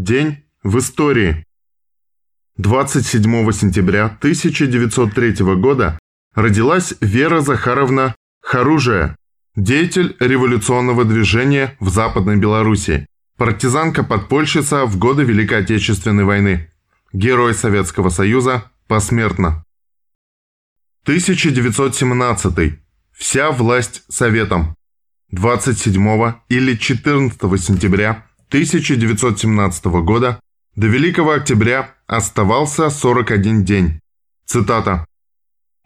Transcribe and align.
День 0.00 0.44
в 0.62 0.78
истории. 0.78 1.44
27 2.56 3.52
сентября 3.52 4.06
1903 4.06 5.44
года 5.56 5.98
родилась 6.34 6.94
Вера 7.02 7.42
Захаровна 7.42 8.14
Харужая, 8.40 9.14
деятель 9.56 10.16
революционного 10.18 11.04
движения 11.04 11.76
в 11.80 11.90
Западной 11.90 12.38
Белоруссии, 12.38 13.06
партизанка-подпольщица 13.36 14.86
в 14.86 14.96
годы 14.96 15.24
Великой 15.24 15.64
Отечественной 15.64 16.24
войны, 16.24 16.70
герой 17.12 17.52
Советского 17.52 18.08
Союза 18.08 18.72
посмертно. 18.88 19.66
1917. 21.02 22.80
Вся 23.12 23.50
власть 23.50 24.04
Советом. 24.08 24.74
27 25.30 26.32
или 26.48 26.74
14 26.74 27.62
сентября 27.62 28.29
1917 28.50 29.84
года 30.02 30.40
до 30.74 30.88
Великого 30.88 31.30
Октября 31.34 31.94
оставался 32.08 32.90
41 32.90 33.64
день. 33.64 34.00
Цитата. 34.44 35.06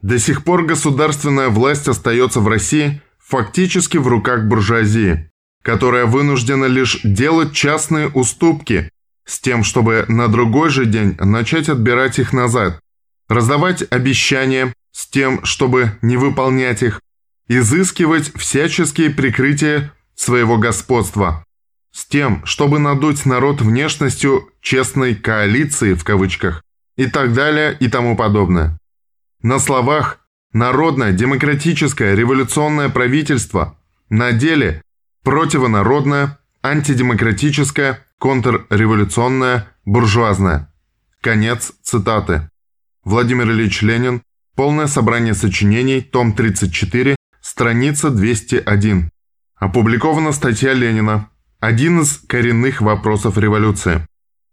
«До 0.00 0.18
сих 0.18 0.44
пор 0.44 0.64
государственная 0.64 1.50
власть 1.50 1.88
остается 1.88 2.40
в 2.40 2.48
России 2.48 3.02
фактически 3.18 3.98
в 3.98 4.08
руках 4.08 4.44
буржуазии, 4.44 5.30
которая 5.62 6.06
вынуждена 6.06 6.64
лишь 6.64 7.00
делать 7.04 7.52
частные 7.52 8.08
уступки 8.08 8.90
с 9.26 9.40
тем, 9.40 9.62
чтобы 9.62 10.06
на 10.08 10.28
другой 10.28 10.70
же 10.70 10.86
день 10.86 11.16
начать 11.20 11.68
отбирать 11.68 12.18
их 12.18 12.32
назад, 12.32 12.80
раздавать 13.28 13.84
обещания 13.90 14.72
с 14.90 15.06
тем, 15.06 15.44
чтобы 15.44 15.98
не 16.00 16.16
выполнять 16.16 16.82
их, 16.82 17.02
изыскивать 17.46 18.32
всяческие 18.34 19.10
прикрытия 19.10 19.92
своего 20.14 20.56
господства, 20.56 21.44
с 21.94 22.06
тем, 22.06 22.44
чтобы 22.44 22.80
надуть 22.80 23.24
народ 23.24 23.60
внешностью 23.62 24.50
«честной 24.60 25.14
коалиции» 25.14 25.94
в 25.94 26.02
кавычках 26.02 26.62
и 26.96 27.06
так 27.06 27.32
далее 27.32 27.76
и 27.78 27.88
тому 27.88 28.16
подобное. 28.16 28.76
На 29.42 29.60
словах 29.60 30.18
«народное, 30.52 31.12
демократическое, 31.12 32.16
революционное 32.16 32.88
правительство», 32.88 33.78
на 34.08 34.32
деле 34.32 34.82
«противонародное, 35.22 36.38
антидемократическое, 36.64 38.04
контрреволюционное, 38.18 39.68
буржуазное». 39.84 40.72
Конец 41.20 41.72
цитаты. 41.82 42.50
Владимир 43.04 43.48
Ильич 43.48 43.82
Ленин. 43.82 44.20
Полное 44.56 44.88
собрание 44.88 45.34
сочинений, 45.34 46.00
том 46.00 46.32
34, 46.32 47.16
страница 47.40 48.10
201. 48.10 49.10
Опубликована 49.56 50.32
статья 50.32 50.72
Ленина 50.74 51.28
один 51.64 52.00
из 52.02 52.18
коренных 52.18 52.82
вопросов 52.82 53.38
революции. 53.38 54.06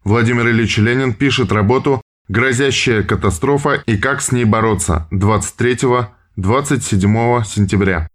Владимир 0.06 0.48
Ильич 0.48 0.78
Ленин 0.78 1.14
пишет 1.14 1.52
работу 1.52 2.02
«Грозящая 2.30 3.04
катастрофа 3.04 3.84
и 3.86 3.98
как 3.98 4.22
с 4.22 4.32
ней 4.32 4.46
бороться» 4.46 5.10
23-27 5.12 6.08
сентября. 7.44 8.08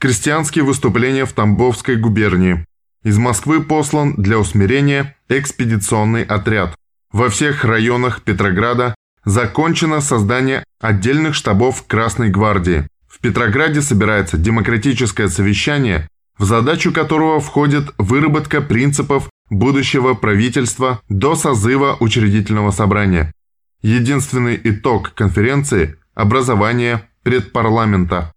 Крестьянские 0.00 0.64
выступления 0.64 1.26
в 1.26 1.32
Тамбовской 1.34 1.96
губернии. 1.96 2.64
Из 3.04 3.18
Москвы 3.18 3.62
послан 3.62 4.14
для 4.14 4.38
усмирения 4.38 5.14
экспедиционный 5.28 6.22
отряд. 6.22 6.74
Во 7.12 7.28
всех 7.28 7.64
районах 7.64 8.22
Петрограда 8.22 8.94
закончено 9.26 10.00
создание 10.00 10.64
отдельных 10.80 11.34
штабов 11.34 11.86
Красной 11.86 12.30
гвардии. 12.30 12.86
В 13.08 13.18
Петрограде 13.18 13.82
собирается 13.82 14.38
демократическое 14.38 15.28
совещание 15.28 16.08
в 16.38 16.44
задачу 16.44 16.92
которого 16.92 17.40
входит 17.40 17.92
выработка 17.98 18.60
принципов 18.60 19.28
будущего 19.50 20.14
правительства 20.14 21.00
до 21.08 21.34
созыва 21.34 21.96
учредительного 22.00 22.70
собрания. 22.70 23.32
Единственный 23.82 24.60
итог 24.62 25.14
конференции– 25.14 25.96
образование 26.14 27.08
предпарламента. 27.22 28.32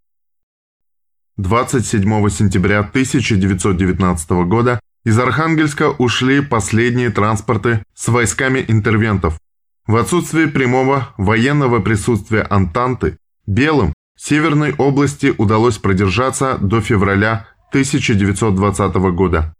27 1.37 2.29
сентября 2.29 2.79
1919 2.79 4.29
года 4.47 4.79
из 5.03 5.17
Архангельска 5.17 5.89
ушли 5.89 6.41
последние 6.41 7.09
транспорты 7.09 7.83
с 7.95 8.07
войсками 8.07 8.63
интервентов. 8.67 9.39
В 9.87 9.95
отсутствие 9.95 10.47
прямого 10.47 11.09
военного 11.17 11.79
присутствия 11.79 12.43
Антанты, 12.43 13.17
белым 13.47 13.93
Северной 14.23 14.75
области 14.77 15.33
удалось 15.35 15.79
продержаться 15.79 16.59
до 16.61 16.79
февраля 16.79 17.47
1920 17.71 18.95
года. 19.15 19.55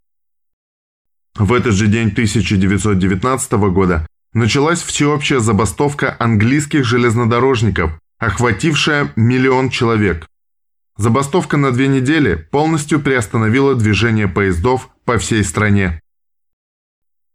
В 1.34 1.54
этот 1.54 1.72
же 1.72 1.86
день 1.86 2.08
1919 2.08 3.52
года 3.72 4.06
началась 4.34 4.82
всеобщая 4.82 5.40
забастовка 5.40 6.14
английских 6.18 6.84
железнодорожников, 6.84 7.98
охватившая 8.18 9.12
миллион 9.16 9.70
человек. 9.70 10.26
Забастовка 10.98 11.56
на 11.56 11.72
две 11.72 11.88
недели 11.88 12.34
полностью 12.34 13.00
приостановила 13.00 13.74
движение 13.74 14.28
поездов 14.28 14.90
по 15.06 15.16
всей 15.16 15.42
стране. 15.42 15.98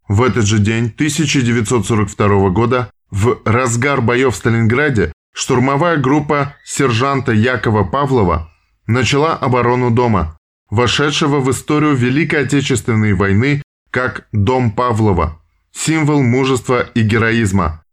В 0.07 0.21
этот 0.21 0.45
же 0.45 0.59
день 0.59 0.85
1942 0.85 2.49
года 2.51 2.91
в 3.09 3.41
разгар 3.45 4.01
боев 4.01 4.35
в 4.35 4.37
Сталинграде 4.37 5.11
штурмовая 5.33 5.97
группа 5.97 6.55
сержанта 6.63 7.31
Якова 7.31 7.83
Павлова 7.83 8.53
начала 8.85 9.33
оборону 9.35 9.89
дома– 9.89 10.35
вошедшего 10.69 11.39
в 11.39 11.49
историю 11.51 11.95
Великой 11.95 12.43
Отечественной 12.43 13.13
войны 13.13 13.61
как 13.91 14.27
Дом 14.31 14.71
Павлова, 14.71 15.41
символ 15.71 16.21
мужества 16.21 16.81
и 16.93 17.01
героизма. 17.01 17.83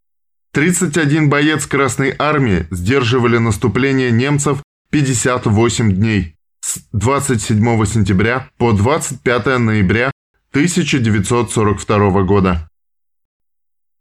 31 0.53 1.29
боец 1.29 1.67
Красной 1.67 2.15
Армии 2.19 2.67
сдерживали 2.71 3.39
наступление 3.39 4.11
немцев 4.11 4.63
58 4.91 5.93
дней 5.93 6.37
с 6.61 6.79
27 6.93 7.85
сентября 7.87 8.49
по 8.59 8.73
25 8.73 9.59
ноября 9.59 10.13
1942 10.51 12.23
года. 12.23 12.69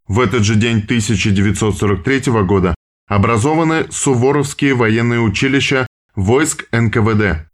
В 0.07 0.19
этот 0.19 0.44
же 0.44 0.55
день 0.55 0.79
1943 0.79 2.44
года 2.44 2.75
образованы 3.07 3.88
Суворовские 3.90 4.75
военные 4.75 5.22
училища 5.22 5.88
войск 6.16 6.66
НКВД. 6.72 7.47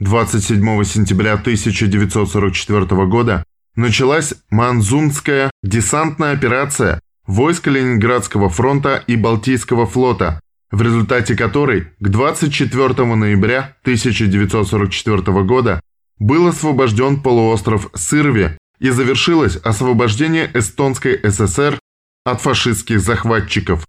27 0.00 0.82
сентября 0.82 1.34
1944 1.34 3.06
года 3.06 3.44
началась 3.76 4.34
Манзунская 4.50 5.52
десантная 5.62 6.32
операция 6.32 6.98
войск 7.28 7.68
Ленинградского 7.68 8.48
фронта 8.48 9.04
и 9.06 9.14
Балтийского 9.14 9.86
флота, 9.86 10.40
в 10.72 10.82
результате 10.82 11.36
которой 11.36 11.92
к 12.00 12.08
24 12.08 13.14
ноября 13.14 13.76
1944 13.82 15.44
года 15.44 15.80
был 16.18 16.48
освобожден 16.48 17.22
полуостров 17.22 17.88
Сырви 17.94 18.58
и 18.80 18.90
завершилось 18.90 19.54
освобождение 19.58 20.50
Эстонской 20.54 21.20
ССР 21.22 21.78
от 22.24 22.40
фашистских 22.40 23.00
захватчиков. 23.00 23.86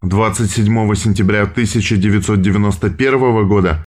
27 0.00 0.94
сентября 0.94 1.42
1991 1.42 3.46
года 3.46 3.84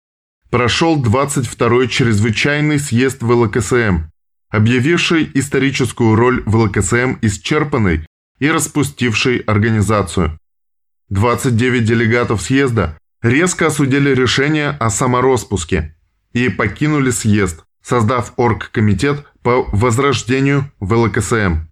прошел 0.56 0.98
22-й 0.98 1.86
чрезвычайный 1.86 2.78
съезд 2.78 3.20
ВЛКСМ, 3.20 4.04
объявивший 4.48 5.30
историческую 5.34 6.14
роль 6.14 6.42
ВЛКСМ 6.46 7.18
исчерпанной 7.20 8.06
и 8.38 8.50
распустивший 8.50 9.40
организацию. 9.40 10.38
29 11.10 11.84
делегатов 11.84 12.40
съезда 12.40 12.96
резко 13.20 13.66
осудили 13.66 14.14
решение 14.14 14.70
о 14.70 14.88
самороспуске 14.88 15.94
и 16.32 16.48
покинули 16.48 17.10
съезд, 17.10 17.62
создав 17.82 18.32
оргкомитет 18.38 19.26
по 19.42 19.68
возрождению 19.72 20.72
ВЛКСМ. 20.80 21.66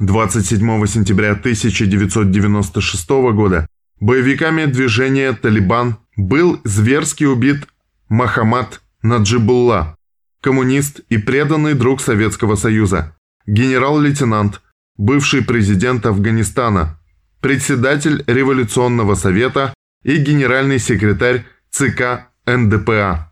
27 0.00 0.86
сентября 0.86 1.30
1996 1.30 3.08
года 3.08 3.68
боевиками 4.00 4.66
движения 4.66 5.32
«Талибан» 5.32 5.96
был 6.16 6.60
зверски 6.64 7.24
убит 7.24 7.66
Махамад 8.08 8.80
Наджибулла, 9.02 9.96
коммунист 10.40 11.00
и 11.08 11.18
преданный 11.18 11.74
друг 11.74 12.00
Советского 12.00 12.56
Союза, 12.56 13.16
генерал-лейтенант, 13.46 14.60
бывший 14.96 15.42
президент 15.42 16.06
Афганистана, 16.06 16.98
председатель 17.40 18.24
Революционного 18.26 19.14
совета 19.14 19.74
и 20.02 20.16
генеральный 20.16 20.78
секретарь 20.78 21.44
ЦК 21.70 22.30
НДПА. 22.46 23.25